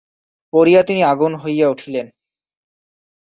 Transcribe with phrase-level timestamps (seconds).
[0.53, 2.07] পড়িয়া তিনি আগুন হইয়া উঠিলেন।